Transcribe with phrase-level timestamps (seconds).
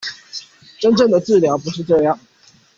[0.79, 2.17] 真正的治療不是這樣